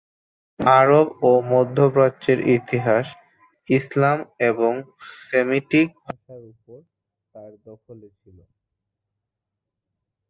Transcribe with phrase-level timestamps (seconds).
[0.59, 3.07] আরব ও মধ্যপ্রাচ্যের ইতিহাস,
[3.69, 4.17] ইসলাম
[4.49, 4.71] এবং
[5.21, 6.77] সেমিটিক ভাষার উপর
[7.35, 8.37] তার দখলে ছিল।